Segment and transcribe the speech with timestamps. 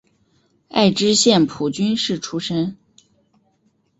[0.69, 2.75] 爱知县蒲郡市出身。